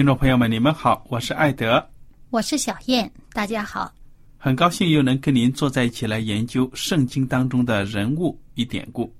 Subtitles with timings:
[0.00, 1.86] 听众朋友们，你们好，我是艾德，
[2.30, 3.92] 我是小燕，大家好，
[4.38, 9.14] 很高兴又能跟您坐在一起来研究圣经当中的人物与典故。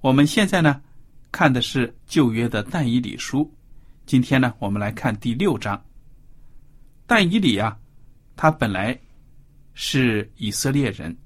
[0.00, 0.82] 我们现在呢
[1.30, 3.48] 看的是旧约的但以理书，
[4.04, 5.80] 今天呢我们来看第六章。
[7.06, 7.78] 但以理啊，
[8.34, 8.98] 他本来
[9.74, 11.16] 是以色列人，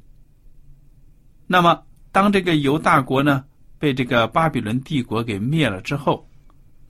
[1.47, 3.47] 那么当这个犹大国呢
[3.79, 6.29] 被这个巴比伦帝国给灭了之后，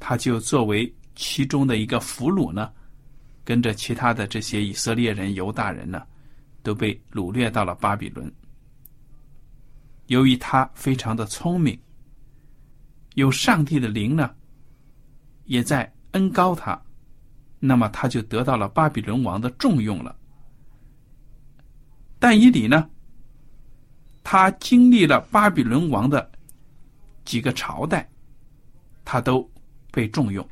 [0.00, 2.72] 他就作为其中的一个俘虏呢，
[3.44, 6.06] 跟着其他的这些以色列人、犹大人呢，
[6.62, 8.32] 都被掳掠到了巴比伦。
[10.06, 11.76] 由于他非常的聪明，
[13.14, 14.32] 有上帝的灵呢，
[15.46, 16.80] 也在恩高他，
[17.58, 20.14] 那么他就得到了巴比伦王的重用了。
[22.20, 22.88] 但以理呢，
[24.22, 26.30] 他经历了巴比伦王的
[27.24, 28.08] 几个朝代，
[29.04, 29.50] 他都
[29.90, 30.48] 被重用。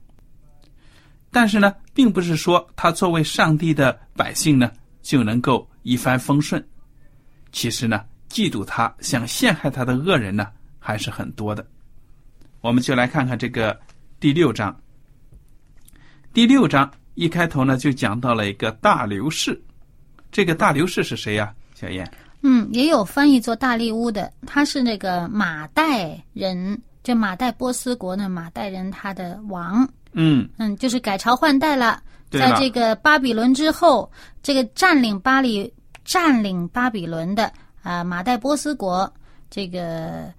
[1.30, 4.70] 但是呢，并不是说他作为上帝的百姓呢
[5.02, 6.64] 就能够一帆风顺。
[7.52, 10.48] 其实呢，嫉妒他、想陷害他的恶人呢
[10.78, 11.66] 还是很多的。
[12.60, 13.78] 我们就来看看这个
[14.18, 14.74] 第六章。
[16.32, 19.60] 第六章一开头呢，就讲到了一个大流士。
[20.32, 22.10] 这个大流士是谁呀，小燕？
[22.42, 29.88] 嗯，也有翻译做大力乌的，他是那个马代人，就马代波斯国的马代人，他的王。
[30.12, 34.10] 嗯嗯，就是改朝换代了，在这个巴比伦之后，
[34.42, 35.72] 这个占领巴黎、
[36.04, 37.52] 占领巴比伦的
[37.82, 39.12] 啊马代波斯国，
[39.50, 40.32] 这个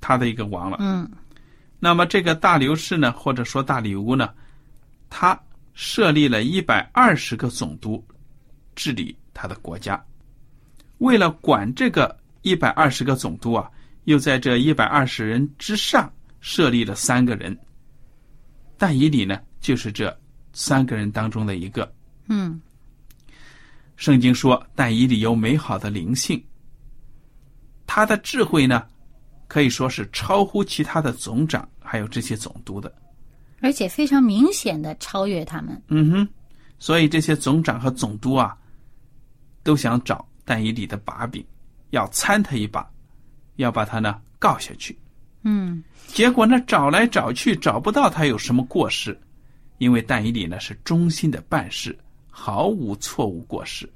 [0.00, 0.76] 他的一个王了。
[0.80, 1.10] 嗯，
[1.78, 4.30] 那么这个大流士呢，或者说大里乌呢，
[5.08, 5.38] 他
[5.72, 8.04] 设立了一百二十个总督，
[8.74, 10.02] 治理他的国家。
[10.98, 13.70] 为了管这个一百二十个总督啊，
[14.04, 16.10] 又在这一百二十人之上
[16.40, 17.56] 设立了三个人。
[18.78, 20.14] 但以理呢，就是这
[20.52, 21.90] 三个人当中的一个。
[22.28, 22.60] 嗯，
[23.96, 26.42] 圣经说，但以理有美好的灵性，
[27.86, 28.86] 他的智慧呢，
[29.48, 32.92] 可以说是超乎其他的总长还有这些总督的，
[33.60, 35.80] 而且非常明显的超越他们。
[35.88, 36.28] 嗯哼，
[36.78, 38.56] 所以这些总长和总督啊，
[39.62, 41.44] 都想找但以理的把柄，
[41.90, 42.88] 要参他一把，
[43.56, 44.98] 要把他呢告下去。
[45.48, 45.82] 嗯。
[46.08, 49.16] 结果呢，找来找去找不到他有什么过失，
[49.78, 51.96] 因为但以理呢是忠心的办事，
[52.30, 53.88] 毫无错误过失。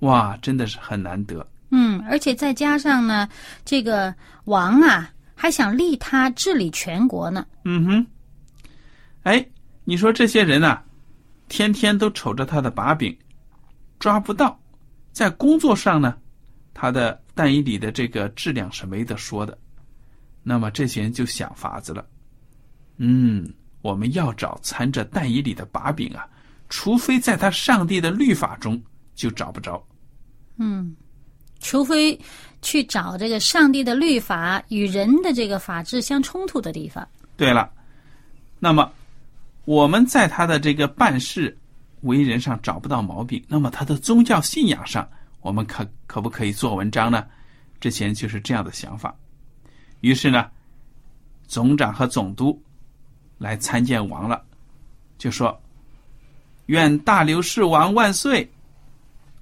[0.00, 1.46] 哇，真的是很难得。
[1.70, 3.28] 嗯，而且再加上呢，
[3.64, 4.12] 这个
[4.44, 7.46] 王啊还想立他治理全国呢。
[7.64, 8.06] 嗯哼。
[9.22, 9.46] 哎，
[9.84, 10.82] 你说这些人呐，
[11.48, 13.16] 天天都瞅着他的把柄，
[13.98, 14.58] 抓不到，
[15.12, 16.16] 在工作上呢，
[16.74, 19.56] 他的但以理的这个质量是没得说的。
[20.42, 22.04] 那么这些人就想法子了，
[22.96, 23.48] 嗯，
[23.80, 26.26] 我们要找藏着但以里的把柄啊，
[26.68, 28.80] 除非在他上帝的律法中
[29.14, 29.82] 就找不着。
[30.56, 30.94] 嗯，
[31.60, 32.18] 除非
[32.60, 37.06] 去找这个上帝的律法与人的这个法治相冲突的地方。
[37.36, 37.70] 对了，
[38.58, 38.90] 那么
[39.64, 41.56] 我们在他的这个办事
[42.02, 45.08] 为人上找不到毛病，那么他的宗教信仰上
[45.40, 47.24] 我们可可不可以做文章呢？
[47.80, 49.14] 之前就是这样的想法。
[50.02, 50.50] 于是呢，
[51.46, 52.62] 总长和总督
[53.38, 54.44] 来参见王了，
[55.16, 55.58] 就说
[56.66, 58.48] ：“愿大刘氏王万岁！”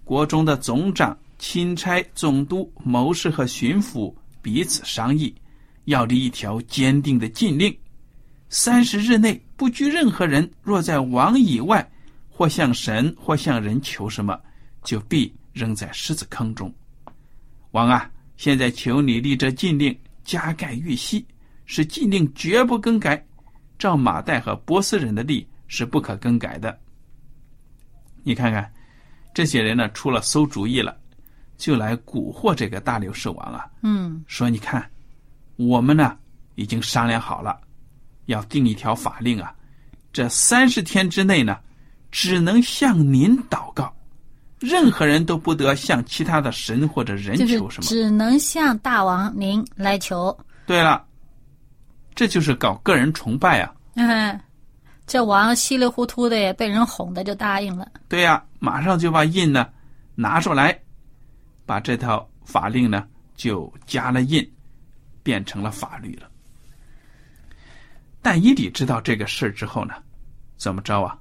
[0.04, 5.34] 国中的总长、钦差、总督、谋士和巡抚彼此商议，
[5.86, 7.74] 要立一条坚定的禁令：
[8.48, 11.90] 三十日内不拘任何人，若在王以外
[12.28, 14.38] 或向神或向人求什么，
[14.82, 16.72] 就必扔在狮子坑中。
[17.70, 19.96] 王啊，现在求你立这禁令，
[20.30, 21.26] 加盖玉玺，
[21.66, 23.26] 是禁令绝不更改。
[23.76, 26.78] 照马代和波斯人的例是不可更改的。
[28.22, 28.72] 你看看。
[29.32, 30.96] 这些人呢，出了馊主意了，
[31.56, 33.64] 就来蛊惑这个大流士王啊。
[33.82, 34.90] 嗯，说你看，
[35.54, 36.18] 我们呢
[36.56, 37.60] 已经商量好了，
[38.26, 39.54] 要定一条法令啊，
[40.12, 41.58] 这三十天之内呢，
[42.10, 43.94] 只能向您祷告，
[44.60, 50.36] 任何人都不得向其他的神或者人求什么，只能向大王您来求。
[50.66, 51.04] 对了，
[52.14, 53.74] 这就是搞个人崇拜啊。
[53.94, 54.38] 嗯。
[55.06, 57.90] 这王稀里糊涂的也被人哄的就答应了。
[58.08, 59.68] 对呀，马上就把印呢
[60.14, 60.78] 拿出来，
[61.66, 64.48] 把这套法令呢就加了印，
[65.24, 66.28] 变成了法律了。
[68.22, 69.94] 但伊里知道这个事儿之后呢，
[70.56, 71.18] 怎么着啊？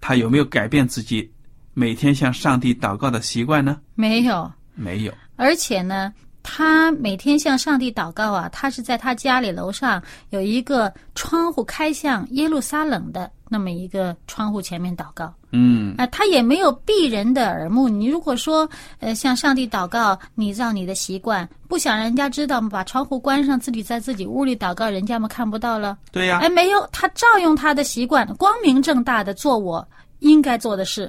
[0.00, 1.28] 他有没有改变自己
[1.74, 3.80] 每天向上帝祷告的习惯呢？
[3.94, 5.12] 没有，没有。
[5.36, 6.12] 而且呢。
[6.44, 15.32] 他每天向上帝祷告啊，他是在他家里楼上有一个窗户开向耶路撒冷的那么一个窗户前面祷告。
[15.52, 17.88] 嗯，啊，他也没有避人的耳目。
[17.88, 18.68] 你如果说
[18.98, 25.96] 呃向上帝祷告，你让你的习惯，不想人家知道把窗户关上，自己在自己屋里祷告，人家嘛看不到了。
[26.10, 26.40] 对呀。
[26.42, 29.86] 哎，没有，他照用他的习惯，光明正大的做我
[30.18, 31.08] 应该做的事。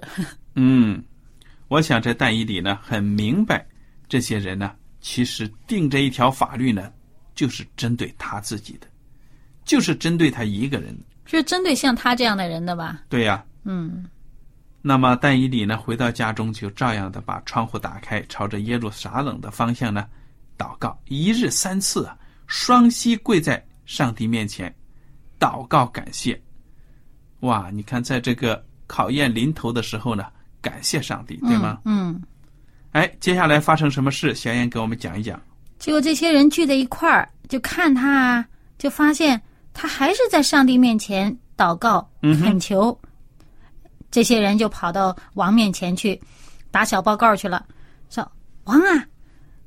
[0.55, 1.03] 嗯，
[1.67, 3.65] 我想这但以理呢很明白
[4.07, 4.75] 这些人呢。
[5.01, 6.89] 其实定这一条法律呢，
[7.35, 8.87] 就是针对他自己的，
[9.65, 13.01] 就是针对他一个人，是针对像他这样的人的吧？
[13.09, 13.43] 对呀。
[13.63, 14.05] 嗯。
[14.81, 20.07] 那么但以理呢，回到家中就照样的把窗户打开，朝着耶路撒冷的方向呢
[20.57, 22.17] 祷告，一日三次啊，
[22.47, 24.73] 双膝跪在上帝面前
[25.37, 26.41] 祷告感谢。
[27.41, 30.25] 哇，你看在这个考验临头的时候呢，
[30.63, 31.77] 感谢上帝，对吗？
[31.85, 32.19] 嗯。
[32.93, 34.33] 哎，接下来发生什么事？
[34.33, 35.39] 小燕给我们讲一讲。
[35.77, 38.45] 结果这些人聚在一块儿，就看他，
[38.77, 39.39] 就发现
[39.73, 42.97] 他还是在上帝面前祷告、恳求。
[44.09, 46.19] 这些人就跑到王面前去
[46.69, 47.65] 打小报告去了，
[48.09, 48.31] 说
[48.65, 49.03] ：“王啊，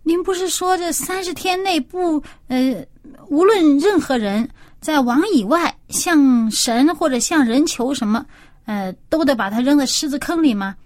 [0.04, 2.86] 您不是说这三十天内不呃，
[3.28, 4.48] 无论任何人
[4.80, 8.24] 在王以外向神或者向人求什么，
[8.66, 10.76] 呃，都得把他扔在狮子坑里吗？”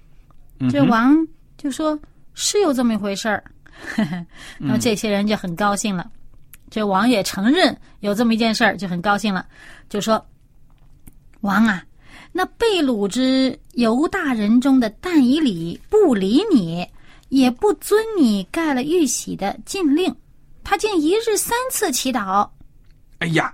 [0.68, 1.16] 这王
[1.56, 1.98] 就说。
[2.32, 3.44] 是有这么一回事儿，
[4.56, 6.08] 那么这些人就很高兴了。
[6.70, 9.44] 这王也承认有这么一件事儿，就很高兴了，
[9.90, 10.24] 就说
[11.42, 11.84] ：“王啊，
[12.32, 16.86] 那被掳之犹大人中的但以理不理你，
[17.30, 20.14] 也不遵你盖了玉玺的禁令，
[20.62, 22.48] 他竟一日三次祈祷。”
[23.18, 23.52] 哎呀，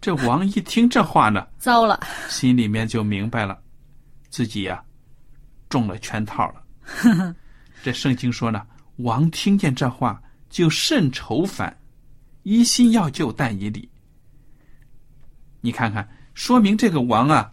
[0.00, 2.00] 这王一听这话呢，糟了，
[2.30, 3.56] 心里面就明白了，
[4.30, 4.82] 自己呀
[5.68, 7.34] 中了圈套了。
[7.82, 10.20] 这圣经说呢，王听见这话
[10.50, 11.76] 就甚愁烦，
[12.42, 13.88] 一心要救但以理。
[15.60, 17.52] 你看看，说明这个王啊，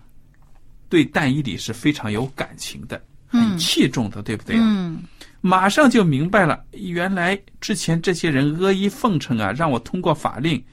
[0.89, 4.55] 对但以理是非常有感情的，很器重的，对不对？
[4.59, 5.03] 嗯，
[5.41, 10.63] 马上就明白了，原来之前这些人阿谀奉承啊，让我通过法令，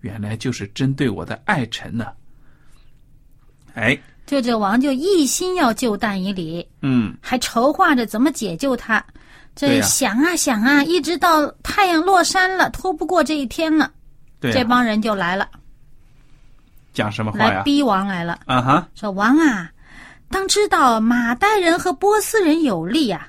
[0.00, 2.06] 原来就是针对我的爱臣呢。
[3.74, 3.98] 哎。
[4.26, 9.04] 就这王就一心要救但以理，嗯，还筹划着怎么解救他。
[9.54, 13.90] 这想啊想啊，一直到太阳落山了，拖不过这一天了。
[14.40, 15.48] 对，这帮人就来了，
[16.92, 17.58] 讲什么话呀？
[17.58, 18.40] 来逼王来了。
[18.46, 19.70] 啊哈，说王啊，
[20.30, 23.28] 当知道马代人和波斯人有利啊，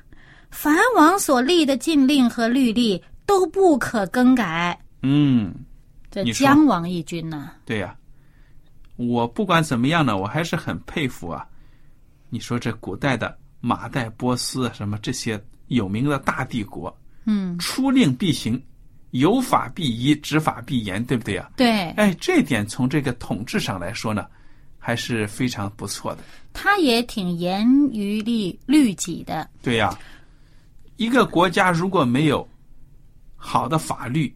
[0.49, 4.79] 凡王所立的禁令和律例都不可更改。
[5.03, 5.53] 嗯，
[6.09, 7.51] 这将王一军呢？
[7.65, 7.93] 对呀。
[8.97, 11.45] 我不管怎么样呢，我还是很佩服啊！
[12.29, 18.61] 你说这古代的马代波斯什么这些有名的大帝国，嗯，出令必行，
[19.11, 21.51] 有法必依，执法必严，对不对啊？
[21.57, 21.89] 对。
[21.91, 24.25] 哎，这点从这个统治上来说呢，
[24.79, 26.23] 还是非常不错的。
[26.53, 29.49] 他也挺严于律律己的。
[29.61, 29.97] 对呀，
[30.95, 32.47] 一个国家如果没有
[33.35, 34.33] 好的法律，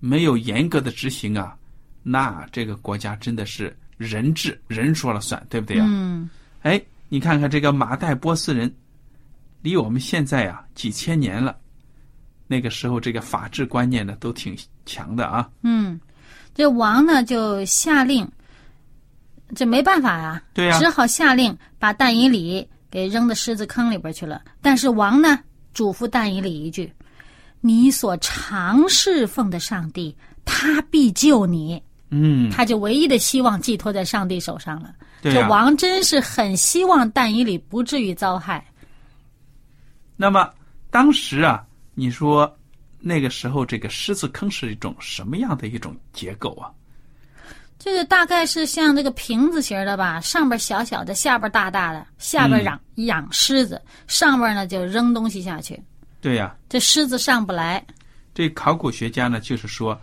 [0.00, 1.56] 没有严格的执行啊，
[2.02, 3.76] 那这个国家真的是。
[4.00, 5.84] 人治人说了算，对不对啊？
[5.86, 6.30] 嗯。
[6.62, 6.80] 哎，
[7.10, 8.74] 你看看这个马代波斯人，
[9.60, 11.54] 离我们现在啊几千年了，
[12.46, 15.50] 那个时候这个法治观念呢都挺强的啊。
[15.60, 16.00] 嗯，
[16.54, 18.26] 这王呢就下令，
[19.54, 24.40] 这没办法啊，对呀、只好下令把但以理给扔到狮子坑里边去了。
[24.62, 25.38] 但是王呢
[25.74, 26.90] 嘱咐但以理一句
[27.60, 30.16] ：“你所常侍奉的上帝，
[30.46, 34.94] 他必救你。”嗯，他就唯一的希望寄托在上帝手上了。
[35.22, 38.64] 对王真是很希望但以理不至于遭害。
[40.16, 40.50] 那么
[40.90, 41.64] 当时啊，
[41.94, 42.52] 你说
[42.98, 46.70] 那个时候这个狮子坑是一种什么样的一种结构啊？
[47.78, 55.82] 这个大概是像这个瓶子型的吧，上边小小的，下边大大的，下边养、养狮子，上边呢就扔东西下去，
[56.20, 57.82] 对呀、这狮子上不来。
[58.34, 59.98] 这考古学家呢，就是说，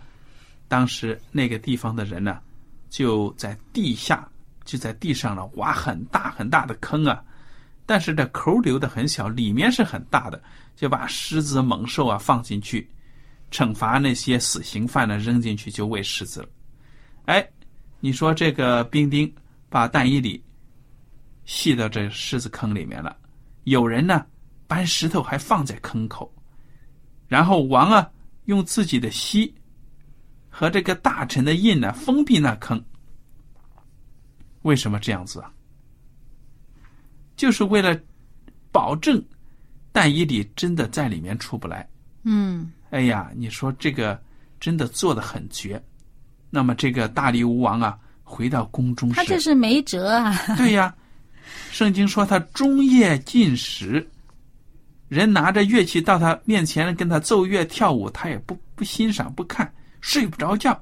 [0.68, 2.38] 当时那个地方的人呢，
[2.90, 4.28] 就在地下，
[4.64, 7.24] 就在地上呢挖很大很大的坑啊，
[7.86, 10.40] 但是这口留的很小，里面是很大的，
[10.76, 12.88] 就把狮子、猛兽啊放进去，
[13.50, 16.48] 惩罚那些死刑犯呢扔进去就喂狮子了。
[17.24, 17.48] 哎，
[18.00, 19.32] 你说这个兵丁
[19.70, 20.42] 把蛋衣里
[21.46, 23.16] 系到这狮子坑里面了，
[23.64, 24.26] 有人呢
[24.66, 26.30] 搬石头还放在坑口，
[27.26, 28.06] 然后王啊
[28.44, 29.54] 用自己的膝
[30.58, 32.84] 和这个大臣的印呢封闭那坑。
[34.62, 35.52] 为什么这样子啊？
[37.36, 37.96] 就是为了
[38.72, 39.24] 保证
[39.92, 41.88] 但以理真的在里面出不来。
[42.24, 44.20] 嗯，哎呀，你说这个
[44.58, 45.80] 真的做的很绝。
[46.50, 50.36] 那么这个大力乌王啊，回到宫中他这是，没辙啊。
[50.56, 50.92] 对呀。
[51.70, 54.04] 圣经说他终夜进食，
[55.06, 60.78] 人拿着乐器到他面前跟他奏乐跳舞，他也不不欣赏不看，睡不着觉。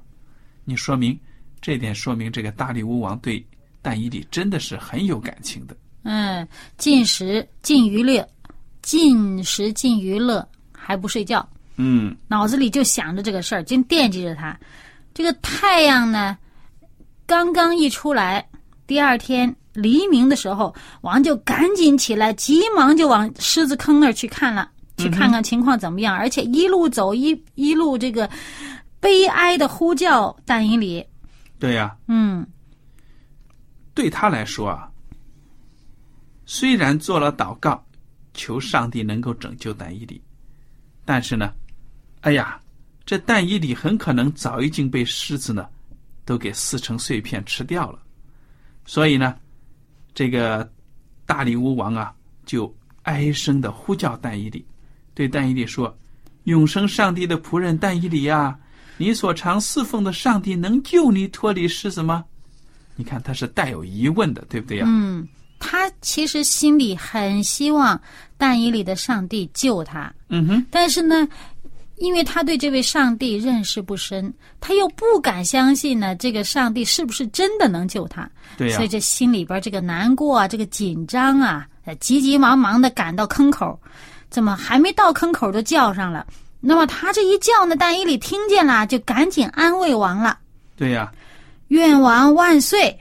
[0.64, 1.18] 你说明
[1.60, 3.44] 这点说明这个大力乌王对
[3.80, 5.76] 但以理真的是很有感情的。
[6.02, 6.46] 嗯，
[6.76, 8.26] 进食禁娱乐，
[8.82, 14.56] 进食禁娱乐，还不睡觉，嗯，脑子里就想着这个事儿，就惦记着他。
[15.14, 16.36] 这个太阳呢，
[17.26, 18.46] 刚刚一出来，
[18.86, 28.30] 第二天黎明的时候，王就赶紧起来，急忙就往狮子坑那儿去看了，去看看情况怎么样，而且一路走一一路这个
[29.06, 31.06] 悲哀的呼叫但以理。
[31.60, 32.44] 对呀、嗯。
[33.94, 34.90] 对他来说啊，
[36.44, 37.80] 虽然做了祷告，
[38.34, 40.20] 求上帝能够拯救但以理，
[41.04, 41.54] 但是呢，
[42.22, 42.60] 哎呀，
[43.04, 45.68] 这但以理很可能早已经被狮子呢
[46.24, 48.00] 都给撕成碎片吃掉了，
[48.86, 49.36] 所以呢，
[50.14, 50.68] 这个
[51.26, 52.12] 大力乌王啊
[52.44, 54.66] 就哀声的呼叫但以理，
[55.14, 55.96] 对但以理说
[56.42, 58.58] ：“永生上帝的仆人但以理啊，
[58.96, 62.24] 你所常侍奉的上帝能救你脱离狮子吗？”
[62.96, 68.00] 你看他是带有疑问的，对不对呀、嗯，他其实心里很希望
[68.38, 71.28] 但以里的上帝救他，嗯哼，但是呢，
[71.96, 78.26] 因为他对这位上帝认识不深，他又不敢相信呢，这个上帝是不是真的能救他？
[78.56, 83.78] 对呀、所以这心里边这个难过啊，这个紧张啊，呃急急忙忙的赶到坑口，
[84.30, 86.26] 怎么还没到坑口就叫上了？
[86.68, 90.36] 那么他这一叫呢，但伊里听见了，就赶紧安慰王了。
[90.74, 91.12] 对呀、
[91.68, 92.98] 愿王万岁！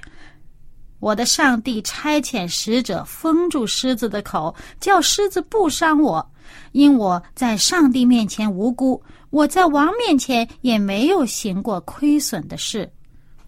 [1.00, 6.32] 我的上帝差遣使者封住狮子的口，叫狮子不伤我，
[6.74, 12.88] 因我在上帝面前无辜，我在王面前也没有行过亏损的事。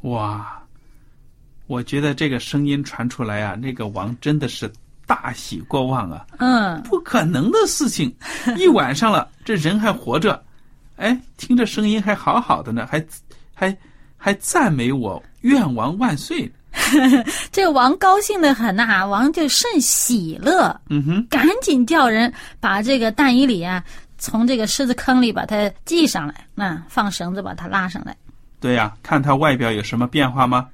[0.02, 0.52] 哇！
[1.68, 4.72] 我觉得这个声音传出来啊，那个王真的是
[5.08, 6.28] 大喜过望啊！
[6.38, 8.14] 嗯，不可能的事情，
[8.58, 10.40] 一晚上了，这人还活着，
[10.98, 13.04] 哎，听着声音还好好的呢，还
[13.56, 13.76] 还
[14.18, 16.52] 还赞美我，愿王万岁。
[17.52, 23.84] 这王高兴的很呐、王就甚喜乐，嗯哼，赶紧叫人把这个但以里啊
[24.20, 28.16] 从这个狮子坑里把他系上来，那、放绳子把他拉上来，
[28.60, 30.68] 对呀、看他外表有什么变化吗？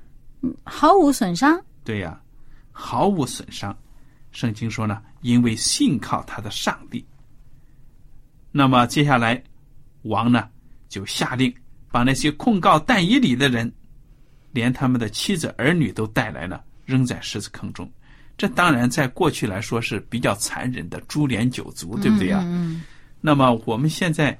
[0.66, 1.58] 毫无损伤。
[1.86, 2.20] 对呀、
[2.72, 3.74] 毫无损伤。
[4.34, 7.06] 圣经说呢，因为信靠他的上帝。
[8.52, 9.42] 那么接下来，
[10.02, 10.50] 王呢
[10.90, 11.52] 就下令
[11.90, 13.72] 把那些控告但以理的人，
[14.52, 17.90] 连他们的妻子儿女都带来了，扔在狮子坑中。
[18.36, 22.84] 这当然在过去来说是比较残忍的株连九族，对不对呀、嗯
[23.26, 24.38] 那么我们现在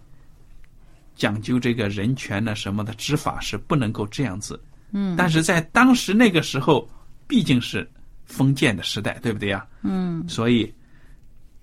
[1.16, 4.60] 讲究这个人权呢什么的执法是不能够这样子，
[4.92, 6.90] 嗯但是在当时那个时候，
[7.28, 7.90] 毕竟是
[8.26, 9.66] 封建的时代，对不对呀？
[9.82, 10.74] 嗯所以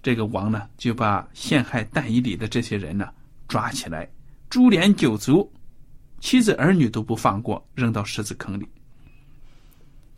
[0.02, 3.08] 这个王呢就把陷害但以里的这些人呢
[3.48, 4.08] 抓起来，
[4.48, 5.50] 株连九族，
[6.20, 8.68] 妻子儿女都不放过，扔到狮子坑里。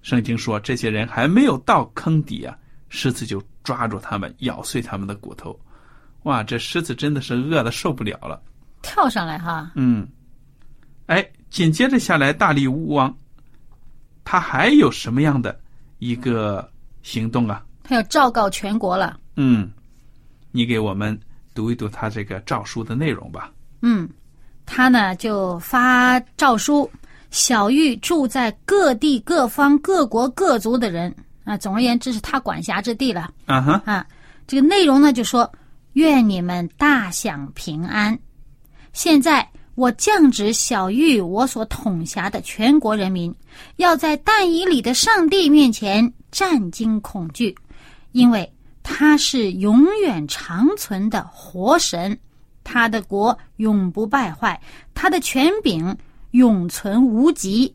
[0.03, 2.59] 圣经说，这些人还没有到坑底啊，
[2.89, 5.59] 狮子就抓住他们，咬碎他们的骨头。
[6.25, 8.43] 哇，这狮子真的是饿的受不了了，
[8.83, 9.73] 跳上来哈。
[9.77, 10.07] 嗯，
[11.07, 13.17] 哎，紧接着下来，大力乌王，
[14.25, 15.61] 他还有什么样的
[16.03, 16.69] 一个
[17.05, 17.65] 行动啊？
[17.85, 19.21] 他要昭告全国了。
[19.37, 19.71] 嗯，
[20.51, 21.17] 你给我们
[21.55, 23.53] 读一读他这个诏书的内容吧。
[23.83, 24.09] 嗯，
[24.67, 26.91] 他呢就发诏书，
[27.31, 34.05] 小玉住在各地各方各国各族的人啊，总而言之是他管辖之地了啊哈，啊。
[34.49, 35.49] 这个内容呢就说：
[35.93, 38.19] 愿你们大享平安。
[38.93, 43.35] 现在我降旨小玉我所统辖的全国人民，
[43.77, 47.55] 要在但以里的上帝面前战惊恐惧，
[48.13, 48.51] 因为
[48.83, 52.19] 他是永远长存的活神。
[52.65, 54.61] 他的国永不败坏，
[54.95, 55.97] 他的权柄
[56.33, 57.75] 永存无极。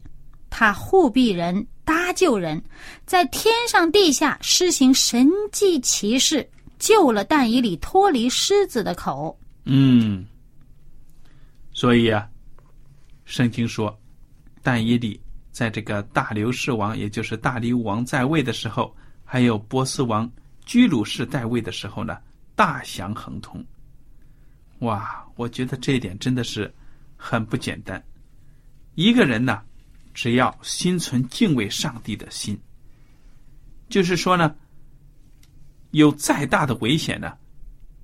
[0.49, 2.63] 他护庇人，搭救人，
[3.05, 6.47] 在天上地下施行神迹奇事，
[6.79, 9.37] 救了但以里脱离狮子的口。
[9.65, 10.25] 嗯，
[11.77, 12.27] 所以啊，
[13.25, 13.95] 圣经说，
[14.63, 20.27] 但以理在这个大流士王，也就是大流王在位的时候，还有波斯王
[20.65, 22.17] 居鲁士在位的时候呢，
[22.55, 23.63] 大享亨通。
[24.79, 26.73] 哇，我觉得这一点真的是
[27.15, 28.03] 很不简单。
[28.95, 29.61] 一个人呢，
[30.15, 32.59] 只要心存敬畏上帝的心，
[33.87, 34.55] 就是说呢，
[35.91, 37.37] 有再大的危险呢，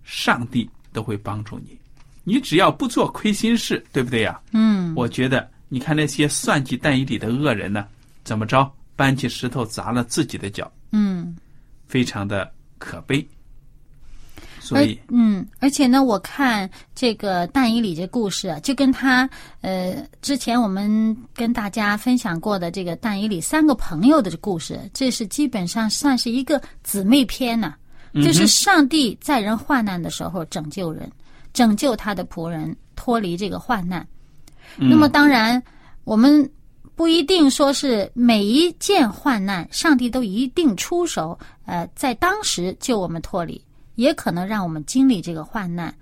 [0.04, 1.76] 上帝都会帮助你。
[2.24, 4.40] 你只要不做亏心事，对不对呀？
[4.52, 7.86] 嗯，我觉得你看那些算计但以理的恶人呢，
[8.24, 11.36] 怎么着，搬起石头砸了自己的脚，嗯。
[11.86, 13.24] 非常的可悲。
[14.60, 19.30] 所以，嗯，而且呢，我看这个但以理这故事啊，就跟他
[19.62, 27.76] 呃之前我们跟大家分享过的这个但以理三个朋友的故事，这是基本上算是一个姊妹篇呢。
[28.16, 31.12] 就是上帝在人患难的时候拯救人，
[31.54, 34.06] 拯救他的仆人脱离这个患难。
[34.78, 35.62] 那么，当然
[36.04, 36.50] 我们
[36.96, 43.64] 不一定说是每一件患难，上帝都一定出手，呃，在当时救我们脱离。
[43.96, 45.94] 也可能让我们经历这个患难，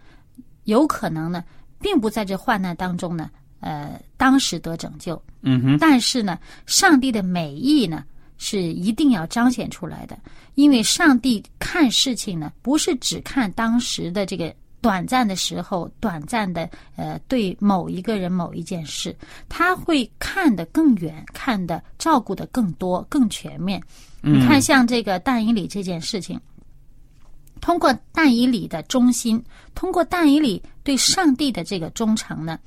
[0.63, 1.43] 有可能呢，
[1.81, 5.21] 并不在这患难当中呢，呃，当时得拯救。
[5.41, 5.77] 嗯哼。
[5.77, 8.05] 但是呢，上帝的美意呢，
[8.37, 10.17] 是一定要彰显出来的，
[10.55, 19.15] 因为上帝看事情呢，不是只看当时的这个短暂的时候、短暂的呃，对某一个人、某一件事，
[19.47, 23.81] 他会看得更远，看得照顾的更多、更全面。
[24.21, 26.39] 你看，像这个但以理这件事情。
[27.59, 29.39] 通过但以理的忠心，
[29.75, 32.57] 通过但以理对上帝的这个忠诚呢，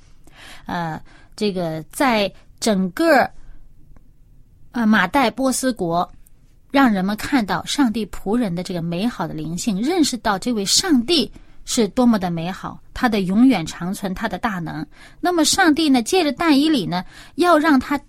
[0.66, 1.02] 呃，
[1.34, 3.28] 这个在整个
[4.70, 6.08] 呃马代波斯国，
[6.70, 11.28] 让人们看到上帝仆人的这个美好的灵性，认识到这位上帝
[11.64, 14.86] 是多么的美好，他的永远长存，他的大能。
[15.20, 17.04] 那么上帝呢，借着但以理呢，
[17.36, 18.00] 要让他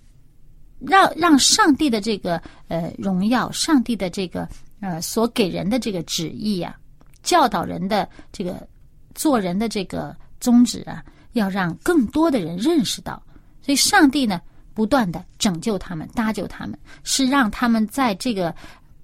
[0.80, 4.48] 让让上帝的这个呃荣耀，上帝的这个。
[4.82, 6.76] 呃，所给人的这个旨意呀，
[7.24, 8.68] 教导人的这个
[9.16, 13.20] 做人的这个宗旨啊，要让更多的人认识到。
[13.64, 14.40] 所以，上帝呢，
[14.76, 18.54] 不断的拯救他们，搭救他们，是让他们在这个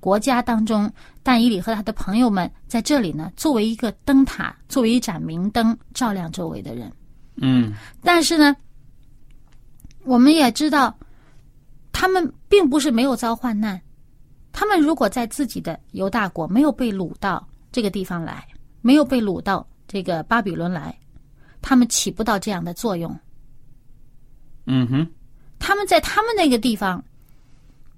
[0.01, 0.91] 国家当中，
[1.23, 6.91] 但以理和他的朋友们在这里呢，作为一个灯塔，作为一盏明灯，照亮周围的人。
[7.35, 7.71] 嗯。
[8.03, 8.53] 但是呢，
[10.03, 10.93] 我们也知道，
[11.93, 13.79] 他们并不是没有遭患难。
[14.51, 18.45] 他们如果在自己的犹大国没有被掳到这个地方来，
[18.81, 20.97] 没有被掳到这个巴比伦来，
[21.61, 23.15] 他们起不到这样的作用。
[24.65, 25.07] 嗯哼，
[25.59, 27.03] 他们在他们那个地方，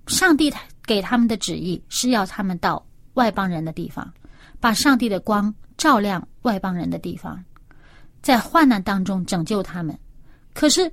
[0.08, 0.54] 上帝
[0.86, 4.12] 给他们的旨意是要他们到外邦人的地方，
[4.60, 7.44] 把上帝的光照亮外邦人的地方，
[8.22, 9.98] 在患难当中拯救他们。
[10.54, 10.92] 可是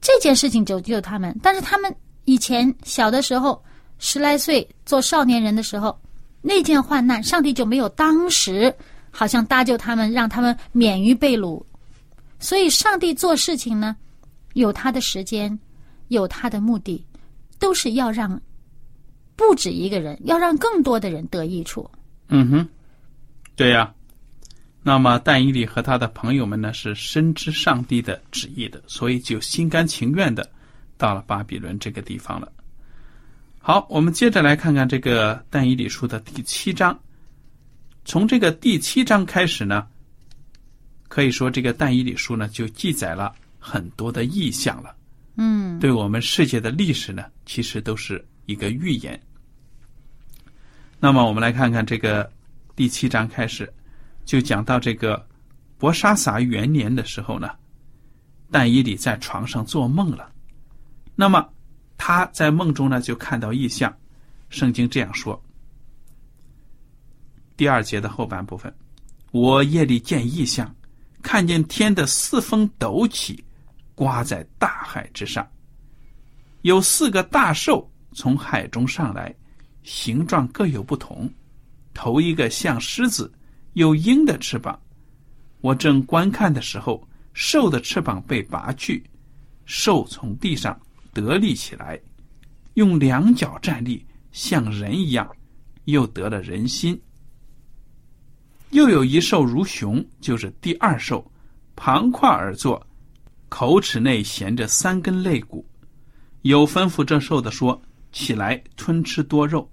[0.00, 3.62] 这件事情拯救他们，但是他们以前小的时候。
[3.98, 5.98] 十来岁做少年人的时候，
[6.42, 8.70] 那件患难，上帝就没有当时
[9.10, 11.64] 好像搭救他们，让他们免于被掳。
[12.38, 13.96] 所以，上帝做事情呢，
[14.52, 15.58] 有他的时间，
[16.08, 17.02] 有他的目的，
[17.58, 18.38] 都是要让
[19.36, 21.88] 不止一个人，要让更多的人得益处。
[22.28, 22.68] 嗯哼，
[23.54, 23.92] 对呀。
[24.82, 30.48] 那么，但以理和他的朋友们呢，是深知上帝的旨意的，所以就心甘情愿的
[30.96, 32.52] 到了巴比伦这个地方了。
[33.58, 36.96] 好，我们接着来看看这个但以理书的第七章。
[38.04, 39.88] 从这个第七章开始呢，
[41.08, 44.94] 可以说这个但以理书呢就记载了很多的意象了。
[45.36, 49.20] 嗯，对我们世界的历史呢，其实都是一个预言。
[50.98, 52.30] 那么我们来看看这个
[52.74, 53.70] 第七章开始，
[54.24, 55.24] 就讲到这个
[55.76, 57.50] 博沙撒元年的时候呢，
[58.50, 60.32] 但以理在床上做梦了。
[61.14, 61.46] 那么
[61.98, 63.94] 他在梦中呢，就看到异象。
[64.48, 65.42] 圣经这样说：
[67.56, 68.72] 第二节的后半部分，
[69.32, 70.74] 我夜里见异象，
[71.22, 73.44] 看见天的四风陡起，
[73.94, 75.46] 刮在大海之上，
[76.62, 79.34] 有四个大兽从海中上来。
[79.86, 81.30] 形状各有不同，
[81.94, 83.32] 头一个像狮子，
[83.74, 84.76] 有鹰的翅膀。
[85.60, 89.00] 我正观看的时候，兽的翅膀被拔去，
[89.64, 90.76] 兽从地上
[91.14, 91.98] 得立起来，
[92.74, 95.30] 用两脚站立，像人一样，
[95.84, 97.00] 又得了人心。
[98.70, 101.24] 又有一兽如熊，就是第二兽，
[101.76, 102.84] 旁跨而坐，
[103.48, 105.64] 口齿内衔着三根肋骨，
[106.42, 109.70] 有吩咐这兽的说：“起来吞吃多肉。”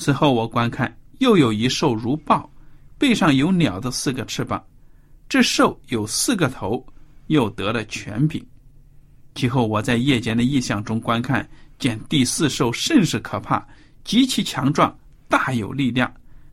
[0.00, 2.50] 此后我观看，又有一兽如豹，
[2.96, 4.64] 背上有鸟的四个翅膀。
[5.28, 6.82] 这兽有四个头，
[7.26, 8.42] 又得了权柄。
[9.34, 11.46] 其后我在夜间的异象中观看，
[11.78, 13.62] 见第四兽甚是可怕，
[14.02, 16.10] 极其强壮，大有力量，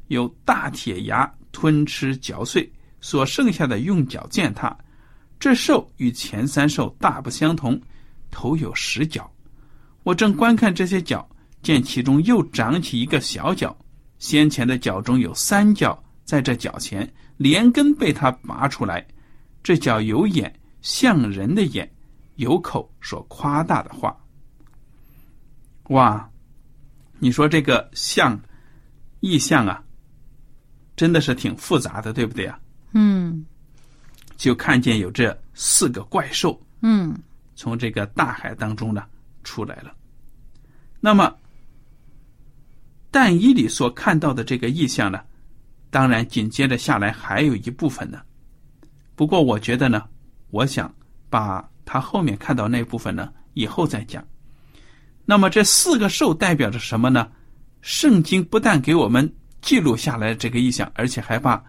[0.08, 4.78] 有大铁牙吞吃嚼碎，所剩下的用脚践踏。
[5.40, 7.82] 这兽与前三兽大不相同，
[8.30, 9.32] 头有十角。
[10.04, 11.26] 我正观看这些角。
[11.68, 13.78] 见其中又长起一个小角，
[14.20, 19.06] 先前的角中有三角，在这角前连根被他拔出来。
[19.62, 21.86] 这角有眼，像人的眼；
[22.36, 24.16] 有口，说夸大的话。
[25.90, 26.30] 哇，
[27.20, 28.40] 你说这个像
[29.20, 29.84] 意象啊，
[30.96, 32.58] 真的是挺复杂的，对不对啊？
[32.94, 33.46] 嗯。
[34.38, 37.14] 就看见有这四个怪兽，嗯，
[37.58, 39.04] 从这个大海当中呢
[39.44, 39.94] 出来了。
[41.02, 41.36] 那么。
[43.10, 45.22] 但以里所看到的这个意象呢，
[45.90, 48.22] 当然紧接着下来还有一部分呢。
[49.16, 50.04] 不过我觉得呢，
[50.52, 50.94] 我想
[51.30, 54.24] 把他后面看到那部分呢以后再讲。
[55.26, 57.32] 那么这四个兽代表着什么呢？
[57.82, 61.64] 圣经不但给我们记录下来这个意象，而且还把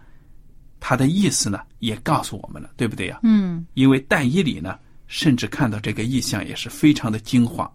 [0.79, 3.19] 它的意思呢也告诉我们了，对不对呀？
[3.23, 3.65] 嗯。
[3.73, 7.71] 因为但以里呢，甚至看到这个意象也是非常的惊慌。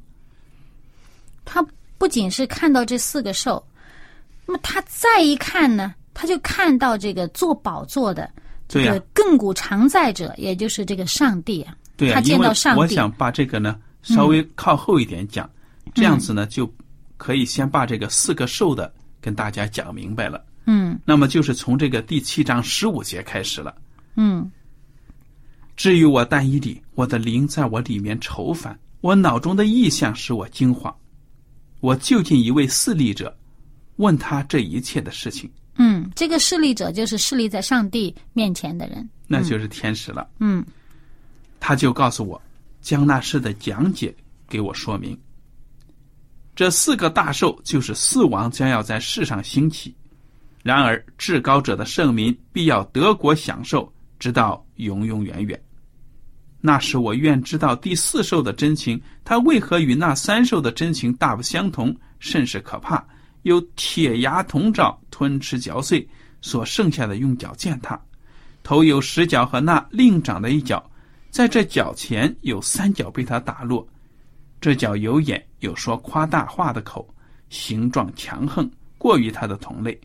[1.45, 1.65] 他。
[2.05, 3.67] 不仅是看到这四个兽，
[4.45, 8.31] 那么他再一看呢，他就看到这个坐宝座的
[8.69, 11.75] 这个亘古常在者，也就是这个上帝啊。
[11.97, 12.81] 对啊，他见到上帝。
[12.83, 15.49] 我想把这个呢稍微靠后一点讲，
[15.95, 16.71] 这样子呢就
[17.17, 20.45] 可以先把这个四个兽的跟大家讲明白了。
[20.67, 20.99] 嗯。
[21.07, 23.75] 那么就是从这个第七章十五节开始了。
[24.17, 24.53] 嗯。
[25.75, 30.95] 至于我单一里，我的灵在我里面愁烦，我脑中的意象使我惊慌。
[31.85, 33.37] 我就近一位势力者，
[33.97, 35.51] 问他这一切的事情。
[35.75, 40.27] 嗯，这个势力者就是势力在上帝面前的人，那就是天使了。
[40.41, 40.65] 嗯，
[41.61, 42.41] 他就告诉我，
[42.81, 44.15] 将那事的讲解
[44.49, 45.15] 给我说明。
[46.57, 49.95] 这四个大兽就是四王将要在世上兴起，
[50.63, 55.63] 然而至高者的圣民必要得国享受，直到永永远远。
[56.67, 63.07] 那时我愿知道第四兽的真情，它为何与那三兽的真情大不相同，甚是可怕。
[63.43, 66.09] 有铁牙铜爪吞吃嚼碎，
[66.41, 68.01] 所剩下的用脚践踏。
[68.63, 70.83] 头有十角和那另长的一角，
[71.29, 73.87] 在这脚前有三角被他打落。
[74.59, 77.07] 这脚有眼，有说夸大话的口，
[77.51, 80.01] 形状强横，过于他的同类。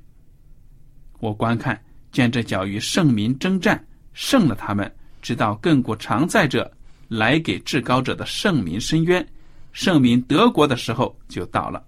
[1.22, 4.94] 我观看见这脚与圣民征战，胜了他们。
[5.22, 6.72] 直到亘古常在者
[7.08, 9.26] 来给至高者的圣民伸冤，
[9.72, 11.84] 圣民德国的时候就到了。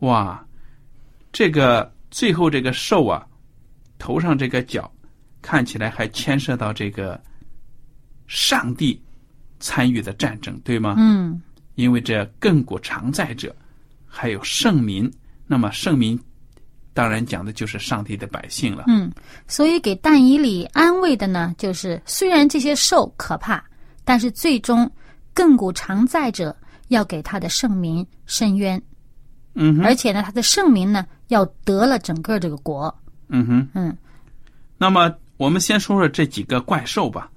[0.00, 0.44] 哇，
[1.32, 3.26] 这个最后这个兽啊，
[3.98, 4.90] 头上这个角，
[5.40, 7.20] 看起来还牵涉到这个
[8.26, 9.00] 上帝
[9.58, 10.94] 参与的战争，对吗？
[10.98, 11.40] 嗯。
[11.74, 13.54] 因为这亘古常在者，
[14.06, 15.12] 还有圣民，
[15.46, 16.18] 那么圣民。
[16.96, 18.84] 当然讲的就是上帝的百姓了。
[18.86, 19.12] 嗯，
[19.46, 23.62] 所以给但以里安慰的呢，就是虽然这些兽可怕，
[24.02, 24.90] 但是最终
[25.34, 26.56] 亘古常在者
[26.88, 28.82] 要给他的圣民伸冤。
[29.52, 32.92] 嗯，而且呢，他的圣民呢要得了整个这个国。
[33.28, 33.94] 嗯哼，嗯。
[34.78, 37.30] 那么我们先说说这几个怪兽吧。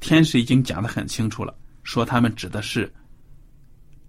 [0.00, 2.90] 天使已经讲的很清楚了，说他们指的是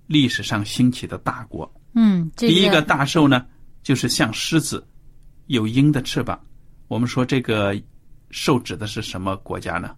[0.07, 1.69] 历史上兴起的大国。
[1.93, 3.45] 嗯，第一个大兽呢。
[3.85, 4.83] 就是像狮子，
[5.45, 6.43] 有鹰的翅膀。
[6.87, 7.79] 我们说这个
[8.31, 9.95] 兽指的是什么国家呢？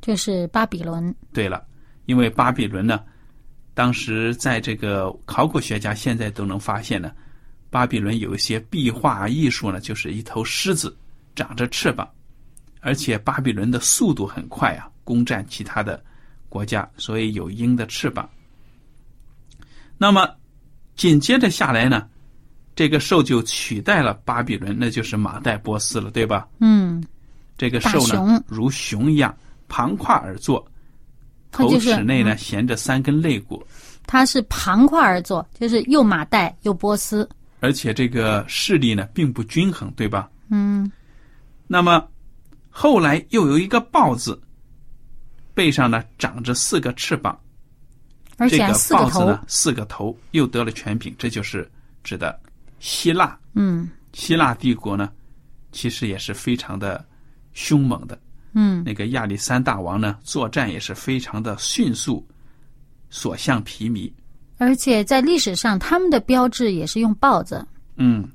[0.00, 1.14] 就是巴比伦。
[1.34, 1.62] 对了，
[2.06, 3.04] 因为巴比伦呢，
[3.74, 7.12] 当时在这个考古学家现在都能发现呢，
[7.68, 10.96] 巴比伦有一些壁画艺术呢，就是一头狮子
[11.34, 12.08] 长着翅膀，
[12.80, 16.02] 而且巴比伦的速度很快啊，攻占其他的
[16.48, 18.26] 国家，所以有鹰的翅膀。
[19.98, 20.26] 那么
[20.96, 22.08] 紧接着下来呢，
[22.78, 26.46] 这个兽就取代了巴比伦，那就是马代波斯了，对吧？
[26.60, 27.04] 嗯，
[27.56, 29.36] 这个兽呢熊，如熊一样
[29.66, 30.64] 盘跨而坐，
[31.50, 32.38] 头它就是齿内呢嗯。
[32.38, 33.60] 衔着三根肋骨，
[34.06, 37.28] 它是盘跨而坐，就是又马代又波斯。
[37.58, 40.30] 而且这个势力呢并不均衡，对吧？
[40.48, 40.88] 嗯，
[41.66, 42.06] 那么
[42.70, 44.40] 后来又有一个豹子，
[45.52, 47.36] 背上呢长着四个翅膀，
[48.36, 51.68] 而且这个四个头豹子呢，四个头又得了权柄，这就是
[52.04, 52.38] 指的
[52.78, 53.38] 希腊。
[53.54, 55.10] 嗯希腊帝国呢，
[55.72, 57.04] 其实也是非常的
[57.52, 58.18] 凶猛的。
[58.54, 62.26] 嗯那个亚历山大王呢，作战也是非常的迅速，
[63.10, 64.10] 所向披靡。
[64.56, 67.64] 而且在历史上，他们的标志也是用豹子。
[67.96, 68.28] 嗯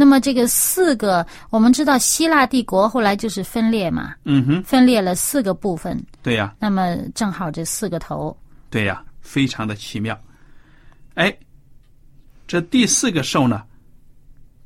[0.00, 6.00] 那么这个四个，我们知道希腊帝国后来就是分裂嘛，嗯哼，分裂了四个部分。
[6.22, 8.34] 对呀、那么正好这四个头，
[8.70, 10.16] 对呀、非常的奇妙。
[11.14, 11.36] 哎，
[12.46, 13.64] 这第四个兽呢，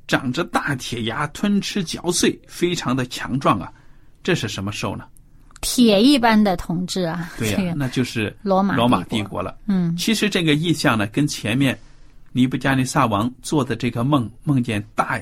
[0.07, 3.73] 长着大铁牙，吞吃嚼碎，非常的强壮啊。
[4.23, 5.05] 这是什么兽呢？
[5.61, 9.57] 铁一般的统治啊，对呀、这个那就是罗马罗马帝国了。
[9.69, 11.79] 嗯其实这个意象呢，跟前面
[12.33, 15.21] 尼布加尼撒王做的这个梦，梦见大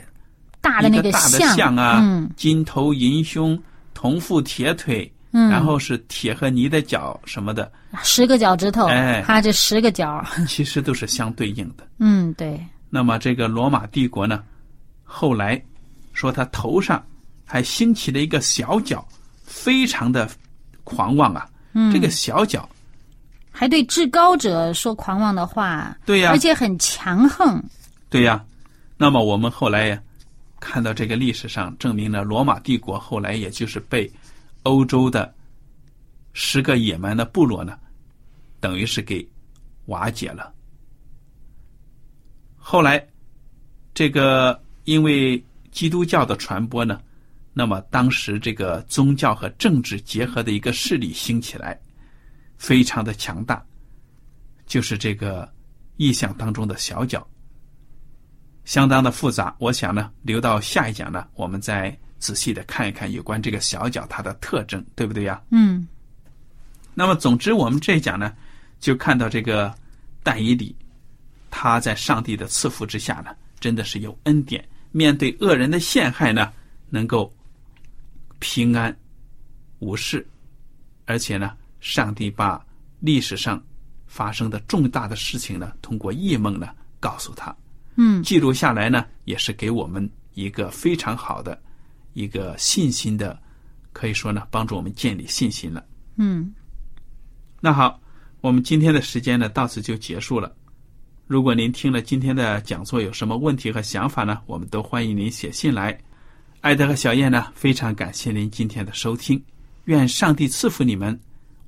[0.63, 3.63] 大的那一个大的象象啊，嗯金头银胸，
[3.93, 7.71] 铜腹铁腿，嗯，然后是铁和泥的脚什么的，
[8.03, 11.87] 十个脚趾头，哎它这十个脚， 其实都是相对应的。
[11.99, 14.43] 嗯，对，那么这个罗马帝国呢，
[15.13, 15.61] 后来
[16.13, 17.05] 说他头上
[17.45, 19.05] 还兴起了一个小角，
[19.43, 20.31] 非常的
[20.85, 21.51] 狂妄啊。
[21.73, 22.69] 嗯，这个小角，
[23.51, 27.63] 还对至高者说狂妄的话，对呀、而且很强横，
[28.09, 28.45] 对呀、
[28.97, 30.01] 那么我们后来呀，
[30.61, 34.11] 看到这个历史上证明了罗马帝国后来也就是被
[34.63, 35.35] 欧洲的
[36.33, 37.79] 十个野蛮的部落呢，
[38.61, 39.27] 等于是给
[39.87, 40.53] 瓦解了。
[42.57, 43.05] 后来，
[43.95, 47.01] 这个因为基督教的传播呢，
[47.53, 51.79] 那么当时这个宗教和政治结合的一个势力兴起来，
[52.57, 53.65] 非常的强大，
[54.67, 55.51] 就是这个
[55.97, 57.27] 意象当中的小角。
[58.65, 59.55] 相当的复杂。
[59.59, 65.43] 我想呢，留到下一讲呢，我们再仔细的看一看有关这个小角它的特征，对不对呀？
[65.51, 65.87] 嗯
[66.95, 68.35] 那么，总之我们这一讲呢，
[68.79, 69.75] 就看到这个
[70.23, 70.77] 但以理，
[71.51, 76.51] 他在上帝的赐福之下呢，真的是有恩典，面对恶人的陷害呢，
[76.89, 77.33] 能够
[78.39, 78.97] 平安
[79.79, 80.27] 无事，
[81.05, 82.65] 而且呢，上帝把
[82.99, 83.63] 历史上
[84.07, 87.55] 发生的重大的事情呢，通过异梦呢，告诉他。
[87.97, 91.61] 嗯记录下来呢，也是给我们一个非常好的
[92.15, 93.39] 一个信心的，
[93.93, 95.85] 可以说呢，帮助我们建立信心了。
[96.17, 96.55] 嗯，
[97.61, 98.01] 那好，
[98.41, 100.55] 我们今天的时间呢，到此就结束了。
[101.31, 105.97] 如果您听了今天的讲座有什么问题和想法呢，我们都欢迎您写信来。
[106.61, 109.41] 艾德和小燕呢，非常感谢您今天的收听，
[109.85, 111.17] 愿上帝赐福你们。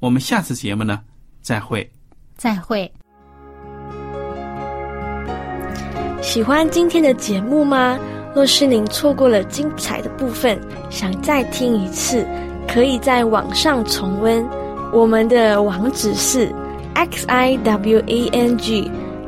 [0.00, 1.00] 我们下次节目呢，
[1.42, 1.88] 再会。
[2.36, 2.90] 再会。
[6.20, 7.96] 喜欢今天的节目吗？
[8.34, 12.26] 若是您错过了精彩的部分，想再听一次，
[12.66, 14.44] 可以在网上重温。
[14.92, 16.52] 我们的网址是
[16.94, 18.90] x i w a n g